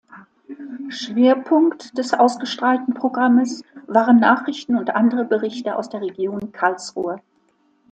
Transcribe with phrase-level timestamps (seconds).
[0.89, 7.21] Schwerpunkt des ausgestrahlten Programmes waren Nachrichten und andere Berichte aus der Region Karlsruhe.